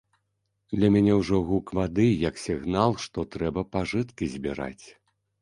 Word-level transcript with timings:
Для 0.77 0.87
мяне 0.95 1.17
ўжо 1.19 1.41
гук 1.49 1.73
вады 1.81 2.07
як 2.29 2.41
сігнал, 2.45 2.97
што 3.05 3.27
трэба 3.37 3.61
пажыткі 3.77 4.33
збіраць. 4.39 4.85